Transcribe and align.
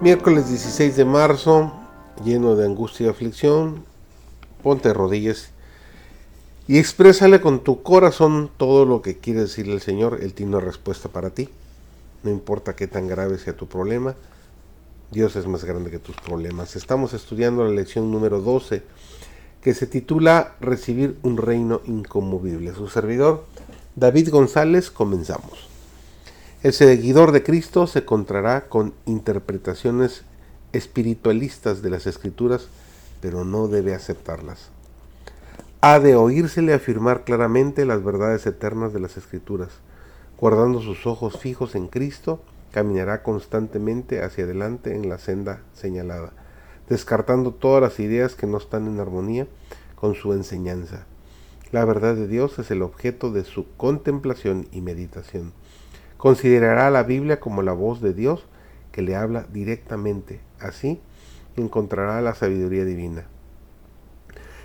Miércoles 0.00 0.48
16 0.48 0.96
de 0.96 1.04
marzo, 1.04 1.74
lleno 2.24 2.56
de 2.56 2.64
angustia 2.64 3.04
y 3.04 3.10
aflicción, 3.10 3.84
ponte 4.62 4.94
rodillas 4.94 5.50
y 6.66 6.78
exprésale 6.78 7.42
con 7.42 7.62
tu 7.62 7.82
corazón 7.82 8.50
todo 8.56 8.86
lo 8.86 9.02
que 9.02 9.18
quiere 9.18 9.40
decirle 9.40 9.74
el 9.74 9.82
Señor. 9.82 10.20
Él 10.22 10.32
tiene 10.32 10.56
una 10.56 10.64
respuesta 10.64 11.10
para 11.10 11.28
ti. 11.28 11.50
No 12.22 12.30
importa 12.30 12.74
qué 12.74 12.86
tan 12.86 13.08
grave 13.08 13.36
sea 13.36 13.54
tu 13.54 13.66
problema, 13.66 14.14
Dios 15.10 15.36
es 15.36 15.46
más 15.46 15.64
grande 15.64 15.90
que 15.90 15.98
tus 15.98 16.16
problemas. 16.16 16.76
Estamos 16.76 17.12
estudiando 17.12 17.62
la 17.64 17.70
lección 17.70 18.10
número 18.10 18.40
12 18.40 18.82
que 19.60 19.74
se 19.74 19.86
titula 19.86 20.54
Recibir 20.62 21.18
un 21.22 21.36
reino 21.36 21.82
inconmovible. 21.84 22.72
Su 22.72 22.88
servidor, 22.88 23.44
David 23.96 24.30
González, 24.30 24.90
comenzamos. 24.90 25.69
El 26.62 26.74
seguidor 26.74 27.32
de 27.32 27.42
Cristo 27.42 27.86
se 27.86 28.00
encontrará 28.00 28.68
con 28.68 28.92
interpretaciones 29.06 30.24
espiritualistas 30.74 31.80
de 31.80 31.88
las 31.88 32.06
escrituras, 32.06 32.68
pero 33.22 33.46
no 33.46 33.66
debe 33.66 33.94
aceptarlas. 33.94 34.68
Ha 35.80 36.00
de 36.00 36.16
oírsele 36.16 36.74
afirmar 36.74 37.24
claramente 37.24 37.86
las 37.86 38.04
verdades 38.04 38.44
eternas 38.44 38.92
de 38.92 39.00
las 39.00 39.16
escrituras. 39.16 39.70
Guardando 40.38 40.82
sus 40.82 41.06
ojos 41.06 41.38
fijos 41.38 41.74
en 41.74 41.86
Cristo, 41.86 42.42
caminará 42.72 43.22
constantemente 43.22 44.22
hacia 44.22 44.44
adelante 44.44 44.94
en 44.94 45.08
la 45.08 45.16
senda 45.16 45.62
señalada, 45.72 46.34
descartando 46.90 47.52
todas 47.52 47.80
las 47.80 47.98
ideas 48.00 48.34
que 48.34 48.46
no 48.46 48.58
están 48.58 48.86
en 48.86 49.00
armonía 49.00 49.46
con 49.94 50.14
su 50.14 50.34
enseñanza. 50.34 51.06
La 51.72 51.86
verdad 51.86 52.16
de 52.16 52.28
Dios 52.28 52.58
es 52.58 52.70
el 52.70 52.82
objeto 52.82 53.32
de 53.32 53.44
su 53.44 53.64
contemplación 53.78 54.68
y 54.72 54.82
meditación. 54.82 55.54
Considerará 56.20 56.90
la 56.90 57.02
Biblia 57.02 57.40
como 57.40 57.62
la 57.62 57.72
voz 57.72 58.02
de 58.02 58.12
Dios 58.12 58.44
que 58.92 59.00
le 59.00 59.16
habla 59.16 59.46
directamente. 59.50 60.40
Así 60.58 61.00
encontrará 61.56 62.20
la 62.20 62.34
sabiduría 62.34 62.84
divina. 62.84 63.24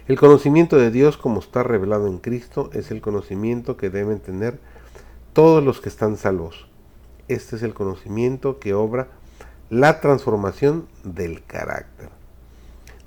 El 0.10 0.20
conocimiento 0.20 0.76
de 0.76 0.92
Dios 0.92 1.16
como 1.16 1.40
está 1.40 1.64
revelado 1.64 2.08
en 2.08 2.18
Cristo 2.18 2.70
es 2.74 2.92
el 2.92 3.00
conocimiento 3.00 3.78
que 3.78 3.90
deben 3.90 4.20
tener 4.20 4.60
todos 5.32 5.64
los 5.64 5.80
que 5.80 5.88
están 5.88 6.18
salvos. 6.18 6.68
Este 7.30 7.56
es 7.56 7.64
el 7.64 7.74
conocimiento 7.74 8.60
que 8.60 8.74
obra 8.74 9.08
la 9.70 10.02
transformación 10.02 10.90
del 11.06 11.42
carácter. 11.46 12.10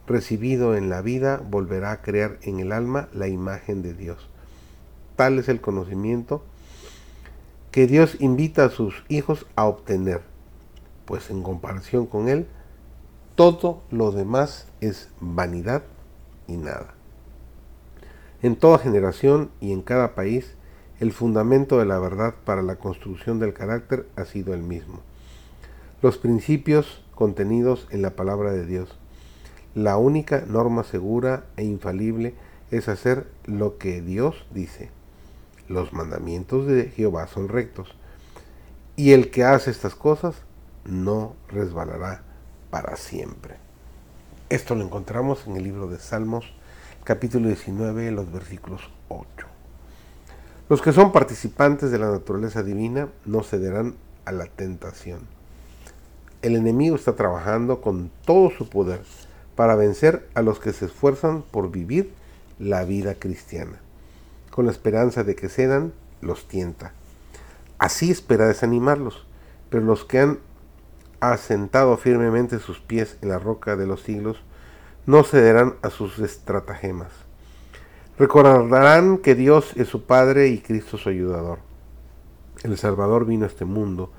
Recibido 0.07 0.75
en 0.75 0.89
la 0.89 1.03
vida, 1.03 1.43
volverá 1.51 1.93
a 1.93 2.01
crear 2.01 2.39
en 2.41 2.61
el 2.61 2.73
alma 2.73 3.11
la 3.13 3.29
imagen 3.29 3.83
de 3.83 3.93
Dios. 3.93 4.27
Tal 5.17 5.39
es 5.39 5.51
el 5.51 5.61
conocimiento 5.61 6.43
que 7.71 7.87
Dios 7.87 8.17
invita 8.19 8.65
a 8.65 8.71
sus 8.71 9.05
hijos 9.09 9.47
a 9.55 9.67
obtener, 9.67 10.23
pues 11.05 11.31
en 11.31 11.43
comparación 11.43 12.07
con 12.07 12.29
Él, 12.29 12.47
todo 13.35 13.83
lo 13.91 14.11
demás 14.11 14.67
es 14.81 15.11
vanidad 15.21 15.83
y 16.47 16.57
nada. 16.57 16.95
En 18.43 18.57
toda 18.57 18.79
generación 18.79 19.51
y 19.61 19.73
en 19.73 19.83
cada 19.83 20.15
país, 20.15 20.55
el 20.99 21.13
fundamento 21.13 21.79
de 21.79 21.85
la 21.85 21.99
verdad 21.99 22.35
para 22.45 22.63
la 22.63 22.77
construcción 22.77 23.39
del 23.39 23.53
carácter 23.53 24.07
ha 24.17 24.25
sido 24.25 24.55
el 24.55 24.63
mismo. 24.63 25.01
Los 26.01 26.19
principios 26.19 27.05
contenidos 27.15 27.87
en 27.91 28.03
la 28.03 28.11
palabra 28.11 28.53
de 28.53 28.65
Dios. 28.65 28.97
La 29.75 29.97
única 29.99 30.45
norma 30.47 30.85
segura 30.85 31.45
e 31.57 31.65
infalible 31.65 32.35
es 32.71 32.89
hacer 32.89 33.27
lo 33.45 33.77
que 33.77 34.01
Dios 34.01 34.47
dice 34.53 34.91
los 35.69 35.93
mandamientos 35.93 36.67
de 36.67 36.91
Jehová 36.91 37.27
son 37.27 37.49
rectos, 37.49 37.95
y 38.97 39.13
el 39.13 39.31
que 39.31 39.45
hace 39.45 39.71
estas 39.71 39.95
cosas 39.95 40.35
no 40.85 41.37
resbalará 41.49 42.23
para 42.71 42.97
siempre. 42.97 43.57
Esto 44.49 44.75
lo 44.75 44.85
encontramos 44.85 45.47
en 45.47 45.57
el 45.57 45.65
libro 45.65 45.89
de 45.89 45.99
Salmos, 45.99 46.53
capítulo 47.05 47.49
19, 47.49 48.11
los 48.11 48.33
versículos 48.33 48.91
8. 49.09 49.27
Los 50.69 50.83
que 50.83 50.93
son 50.93 51.13
participantes 51.13 51.91
de 51.91 51.99
la 51.99 52.11
naturaleza 52.11 52.63
divina 52.63 53.09
no 53.25 53.43
cederán 53.43 53.95
a 54.25 54.33
la 54.33 54.47
tentación. 54.47 55.21
El 56.43 56.57
enemigo 56.57 56.97
está 56.97 57.15
trabajando 57.15 57.81
con 57.81 58.11
todo 58.25 58.51
su 58.51 58.69
poder 58.69 59.01
para 59.55 59.77
vencer 59.77 60.29
a 60.35 60.43
los 60.43 60.61
que 60.61 60.73
se 60.73 60.87
esfuerzan 60.87 61.43
por 61.43 61.71
vivir 61.71 62.13
la 62.59 62.85
vida 62.85 63.15
cristiana 63.15 63.81
con 64.59 64.67
la 64.67 64.73
esperanza 64.73 65.23
de 65.23 65.37
que 65.37 65.49
cedan, 65.49 65.93
los 66.21 66.49
tienta. 66.49 66.93
Así 67.79 68.11
espera 68.11 68.49
desanimarlos, 68.49 69.25
pero 69.71 69.85
los 69.85 70.05
que 70.05 70.19
han 70.19 70.41
asentado 71.21 71.97
firmemente 71.97 72.59
sus 72.59 72.81
pies 72.81 73.19
en 73.23 73.29
la 73.29 73.39
roca 73.39 73.77
de 73.77 73.87
los 73.87 74.03
siglos, 74.03 74.43
no 75.07 75.23
cederán 75.23 75.77
a 75.83 75.91
sus 75.91 76.19
estratagemas. 76.19 77.13
Recordarán 78.19 79.19
que 79.19 79.37
Dios 79.37 79.75
es 79.77 79.87
su 79.87 80.07
Padre 80.07 80.49
y 80.49 80.59
Cristo 80.59 80.99
su 80.99 81.09
ayudador. 81.09 81.61
El 82.65 82.77
Salvador 82.79 83.27
vino 83.27 83.45
a 83.45 83.49
este 83.49 83.65
mundo 83.65 84.11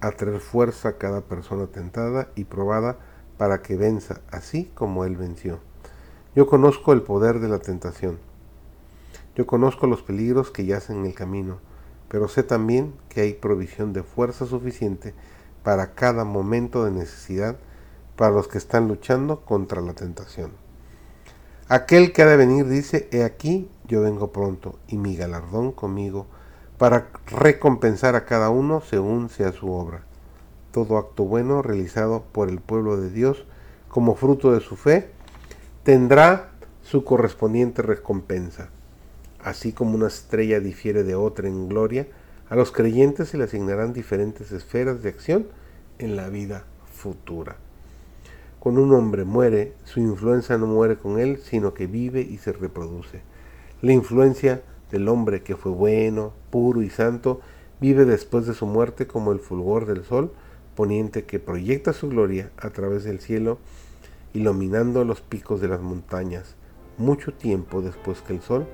a 0.00 0.10
traer 0.10 0.40
fuerza 0.40 0.88
a 0.88 0.98
cada 0.98 1.20
persona 1.20 1.68
tentada 1.68 2.30
y 2.34 2.46
probada 2.46 2.98
para 3.38 3.62
que 3.62 3.76
venza, 3.76 4.22
así 4.32 4.72
como 4.74 5.04
Él 5.04 5.16
venció. 5.16 5.60
Yo 6.34 6.48
conozco 6.48 6.92
el 6.92 7.02
poder 7.02 7.38
de 7.38 7.46
la 7.46 7.60
tentación 7.60 8.18
yo 9.34 9.46
conozco 9.46 9.86
los 9.86 10.02
peligros 10.02 10.50
que 10.50 10.64
yacen 10.64 10.98
en 10.98 11.06
el 11.06 11.14
camino, 11.14 11.58
pero 12.08 12.28
sé 12.28 12.42
también 12.42 12.94
que 13.08 13.22
hay 13.22 13.34
provisión 13.34 13.92
de 13.92 14.02
fuerza 14.02 14.46
suficiente 14.46 15.14
para 15.62 15.94
cada 15.94 16.24
momento 16.24 16.84
de 16.84 16.92
necesidad 16.92 17.56
para 18.16 18.30
los 18.30 18.48
que 18.48 18.58
están 18.58 18.86
luchando 18.86 19.40
contra 19.40 19.80
la 19.80 19.94
tentación. 19.94 20.52
Aquel 21.66 22.12
que 22.12 22.22
ha 22.22 22.26
de 22.26 22.36
venir 22.36 22.68
dice, 22.68 23.08
he 23.10 23.24
aquí, 23.24 23.70
yo 23.88 24.02
vengo 24.02 24.32
pronto, 24.32 24.78
y 24.86 24.98
mi 24.98 25.16
galardón 25.16 25.72
conmigo, 25.72 26.26
para 26.78 27.08
recompensar 27.26 28.14
a 28.16 28.26
cada 28.26 28.50
uno 28.50 28.80
según 28.82 29.30
sea 29.30 29.52
su 29.52 29.72
obra. 29.72 30.02
Todo 30.72 30.98
acto 30.98 31.24
bueno 31.24 31.62
realizado 31.62 32.24
por 32.32 32.48
el 32.48 32.60
pueblo 32.60 32.96
de 32.96 33.10
Dios 33.10 33.46
como 33.88 34.14
fruto 34.14 34.52
de 34.52 34.60
su 34.60 34.76
fe 34.76 35.10
tendrá 35.84 36.50
su 36.82 37.04
correspondiente 37.04 37.80
recompensa. 37.80 38.68
Así 39.44 39.72
como 39.72 39.94
una 39.94 40.06
estrella 40.06 40.58
difiere 40.58 41.04
de 41.04 41.14
otra 41.14 41.48
en 41.48 41.68
gloria, 41.68 42.08
a 42.48 42.56
los 42.56 42.72
creyentes 42.72 43.28
se 43.28 43.36
le 43.36 43.44
asignarán 43.44 43.92
diferentes 43.92 44.52
esferas 44.52 45.02
de 45.02 45.10
acción 45.10 45.46
en 45.98 46.16
la 46.16 46.30
vida 46.30 46.64
futura. 46.90 47.56
Cuando 48.58 48.82
un 48.82 48.94
hombre 48.94 49.24
muere, 49.24 49.74
su 49.84 50.00
influencia 50.00 50.56
no 50.56 50.66
muere 50.66 50.96
con 50.96 51.20
él, 51.20 51.38
sino 51.44 51.74
que 51.74 51.86
vive 51.86 52.22
y 52.22 52.38
se 52.38 52.52
reproduce. 52.52 53.20
La 53.82 53.92
influencia 53.92 54.62
del 54.90 55.08
hombre 55.08 55.42
que 55.42 55.56
fue 55.56 55.72
bueno, 55.72 56.32
puro 56.48 56.80
y 56.80 56.88
santo, 56.88 57.42
vive 57.82 58.06
después 58.06 58.46
de 58.46 58.54
su 58.54 58.64
muerte 58.64 59.06
como 59.06 59.32
el 59.32 59.40
fulgor 59.40 59.84
del 59.84 60.04
sol 60.04 60.32
poniente 60.74 61.24
que 61.24 61.38
proyecta 61.38 61.92
su 61.92 62.08
gloria 62.08 62.50
a 62.56 62.70
través 62.70 63.04
del 63.04 63.20
cielo, 63.20 63.58
iluminando 64.32 65.04
los 65.04 65.20
picos 65.20 65.60
de 65.60 65.68
las 65.68 65.82
montañas, 65.82 66.56
mucho 66.96 67.34
tiempo 67.34 67.82
después 67.82 68.22
que 68.22 68.32
el 68.32 68.40
sol 68.40 68.66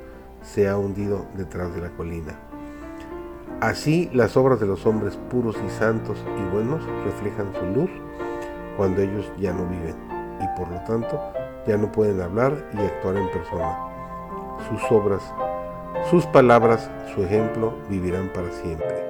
se 0.43 0.69
ha 0.69 0.77
hundido 0.77 1.27
detrás 1.37 1.75
de 1.75 1.83
la 1.83 1.91
colina. 1.91 2.39
Así 3.61 4.09
las 4.15 4.37
obras 4.37 4.59
de 4.61 4.67
los 4.67 4.87
hombres 4.87 5.19
puros 5.31 5.57
y 5.67 5.71
santos 5.71 6.17
y 6.39 6.55
buenos 6.55 6.83
reflejan 7.05 7.53
su 7.53 7.67
luz 7.67 7.91
cuando 8.77 9.03
ellos 9.03 9.31
ya 9.39 9.53
no 9.53 9.67
viven 9.67 9.97
y 10.41 10.59
por 10.59 10.71
lo 10.71 10.81
tanto 10.85 11.21
ya 11.67 11.77
no 11.77 11.93
pueden 11.93 12.21
hablar 12.23 12.55
y 12.73 12.79
actuar 12.79 13.17
en 13.17 13.31
persona. 13.31 13.79
Sus 14.69 14.91
obras, 14.91 15.23
sus 16.09 16.25
palabras, 16.27 16.91
su 17.15 17.23
ejemplo 17.23 17.75
vivirán 17.89 18.31
para 18.33 18.51
siempre. 18.51 19.05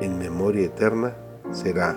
En 0.00 0.18
memoria 0.18 0.66
eterna 0.66 1.14
será 1.52 1.96